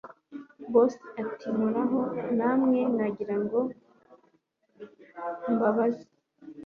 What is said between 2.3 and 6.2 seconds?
namwe nagiraga ngo mbabaze